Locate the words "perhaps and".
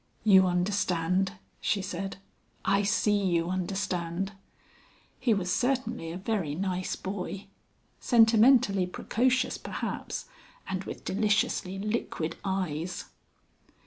9.59-10.85